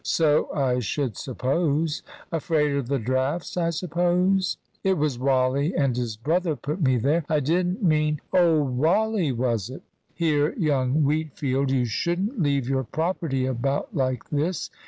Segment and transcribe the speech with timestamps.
[0.03, 2.01] "So I should suppose.
[2.31, 7.23] Afraid of the draughts, I suppose." "It was Wally and his brother put me there.
[7.29, 9.83] I didn't mean" "Oh Wally, was it?
[10.15, 14.71] Here, young Wheatfield, you shouldn't leave your property about like this.